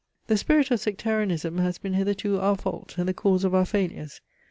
[0.25, 4.19] The spirit of sectarianism has been hitherto our fault, and the cause of our failures.